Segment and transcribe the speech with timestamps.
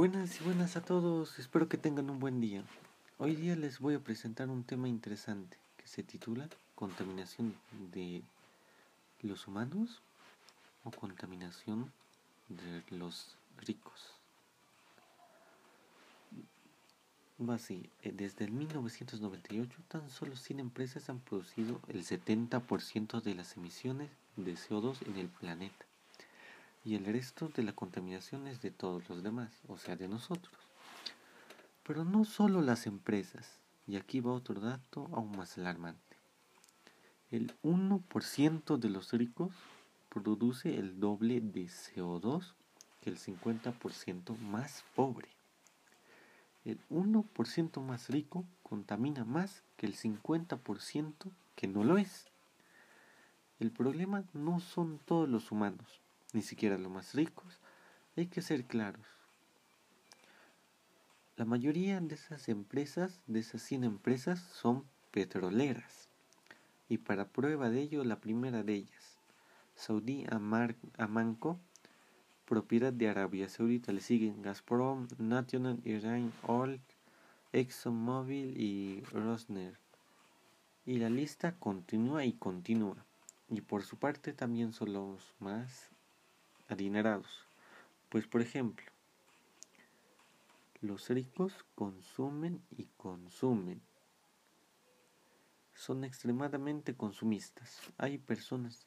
[0.00, 2.64] Buenas y buenas a todos, espero que tengan un buen día.
[3.18, 7.54] Hoy día les voy a presentar un tema interesante que se titula Contaminación
[7.92, 8.22] de
[9.20, 10.00] los humanos
[10.84, 11.92] o contaminación
[12.48, 14.14] de los ricos.
[17.38, 23.34] Va así, eh, desde el 1998 tan solo 100 empresas han producido el 70% de
[23.34, 25.89] las emisiones de CO2 en el planeta
[26.84, 30.54] y el resto de la contaminación es de todos los demás, o sea, de nosotros.
[31.82, 36.16] Pero no solo las empresas, y aquí va otro dato aún más alarmante.
[37.30, 39.54] El 1% de los ricos
[40.08, 42.54] produce el doble de CO2
[43.00, 45.28] que el 50% más pobre.
[46.64, 52.26] El 1% más rico contamina más que el 50% que no lo es.
[53.58, 56.00] El problema no son todos los humanos,
[56.34, 57.60] ni siquiera los más ricos.
[58.16, 59.06] Hay que ser claros.
[61.36, 66.08] La mayoría de esas empresas, de esas 100 empresas, son petroleras.
[66.88, 69.16] Y para prueba de ello, la primera de ellas,
[69.74, 70.26] Saudi
[70.98, 71.58] Amanco,
[72.44, 76.80] propiedad de Arabia Saudita, le siguen Gazprom, National Iran Oil,
[77.52, 79.78] ExxonMobil y Rosner.
[80.84, 83.04] Y la lista continúa y continúa.
[83.48, 85.89] Y por su parte también son los más
[86.70, 87.46] adinerados.
[88.08, 88.86] Pues por ejemplo,
[90.80, 93.82] los ricos consumen y consumen.
[95.74, 97.80] Son extremadamente consumistas.
[97.98, 98.86] Hay personas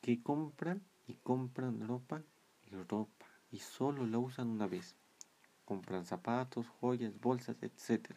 [0.00, 2.22] que compran y compran ropa
[2.66, 4.96] y ropa y solo la usan una vez.
[5.64, 8.10] Compran zapatos, joyas, bolsas, etc.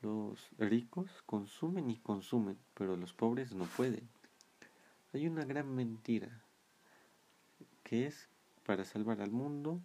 [0.00, 4.08] Los ricos consumen y consumen, pero los pobres no pueden.
[5.12, 6.45] Hay una gran mentira
[7.86, 8.28] que es
[8.64, 9.80] para salvar al mundo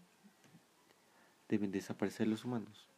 [1.48, 2.90] deben desaparecer los humanos.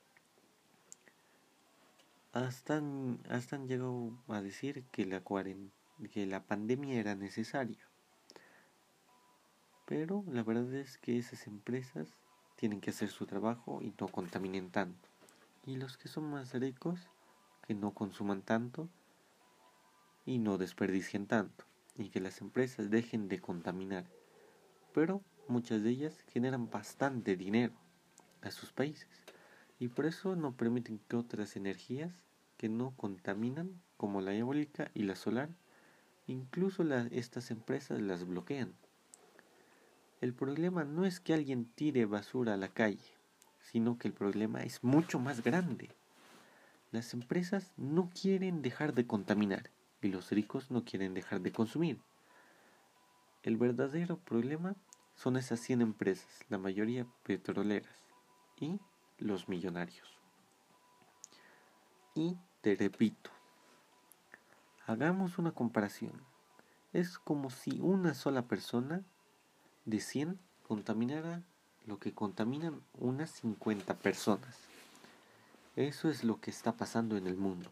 [2.31, 3.19] Hasta han,
[3.68, 7.86] llegado a decir que la, que la pandemia era necesaria.
[9.86, 12.16] Pero la verdad es que esas empresas
[12.56, 15.09] tienen que hacer su trabajo y no contaminen tanto.
[15.66, 17.09] Y los que son más ricos,
[17.68, 18.88] que no consuman tanto
[20.25, 21.66] y no desperdicien tanto.
[21.97, 24.06] Y que las empresas dejen de contaminar
[24.93, 27.73] pero muchas de ellas generan bastante dinero
[28.41, 29.07] a sus países
[29.79, 32.13] y por eso no permiten que otras energías
[32.57, 35.49] que no contaminan como la eólica y la solar
[36.27, 38.73] incluso estas empresas las bloquean.
[40.21, 43.03] El problema no es que alguien tire basura a la calle,
[43.59, 45.89] sino que el problema es mucho más grande.
[46.91, 49.69] Las empresas no quieren dejar de contaminar
[50.01, 51.99] y los ricos no quieren dejar de consumir.
[53.43, 54.73] El verdadero problema
[55.15, 57.93] son esas 100 empresas, la mayoría petroleras,
[58.57, 58.79] y
[59.19, 60.07] los millonarios.
[62.15, 63.31] Y te repito,
[64.87, 66.13] hagamos una comparación.
[66.93, 69.03] Es como si una sola persona
[69.83, 71.43] de 100 contaminara
[71.85, 74.57] lo que contaminan unas 50 personas.
[75.75, 77.69] Eso es lo que está pasando en el mundo.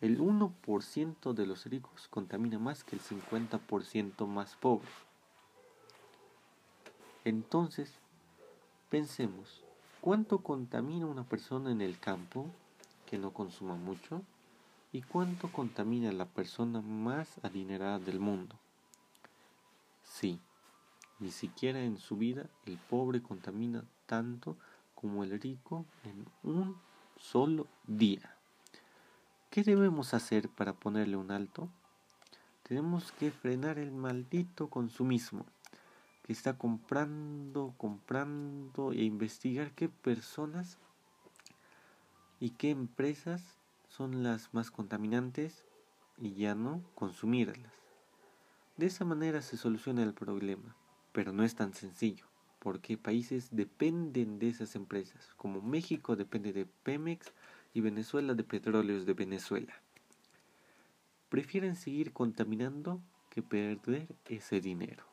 [0.00, 4.88] El 1% de los ricos contamina más que el 50% más pobre.
[7.24, 7.92] Entonces,
[8.90, 9.62] pensemos,
[10.00, 12.46] ¿cuánto contamina una persona en el campo
[13.06, 14.22] que no consuma mucho?
[14.90, 18.58] ¿Y cuánto contamina la persona más adinerada del mundo?
[20.02, 20.40] Sí,
[21.20, 24.56] ni siquiera en su vida el pobre contamina tanto
[24.96, 26.76] como el rico en un
[27.16, 28.36] solo día.
[29.48, 31.68] ¿Qué debemos hacer para ponerle un alto?
[32.64, 35.46] Tenemos que frenar el maldito consumismo
[36.22, 40.78] que está comprando, comprando e investigar qué personas
[42.38, 43.58] y qué empresas
[43.88, 45.64] son las más contaminantes
[46.18, 47.72] y ya no consumirlas.
[48.76, 50.76] De esa manera se soluciona el problema,
[51.12, 52.26] pero no es tan sencillo,
[52.58, 57.32] porque países dependen de esas empresas, como México depende de Pemex
[57.74, 59.74] y Venezuela de petróleos de Venezuela.
[61.28, 65.11] Prefieren seguir contaminando que perder ese dinero.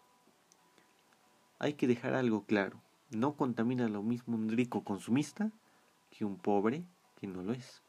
[1.59, 2.81] Hay que dejar algo claro.
[3.11, 5.51] No contamina lo mismo un rico consumista
[6.09, 6.85] que un pobre
[7.19, 7.81] que no lo es.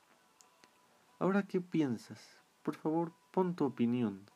[1.21, 2.21] Ahora, ¿qué piensas?
[2.63, 4.29] Por favor, pon tu opinión.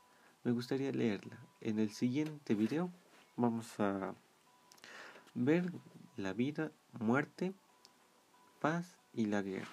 [0.44, 1.38] Me gustaría leerla.
[1.60, 2.90] En el siguiente video
[3.36, 4.14] vamos a
[5.34, 5.72] ver
[6.16, 7.54] la vida, muerte,
[8.60, 9.68] paz y la guerra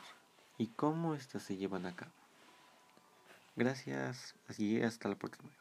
[0.58, 2.12] y cómo éstas se llevan a cabo.
[3.56, 5.61] Gracias, así hasta la próxima.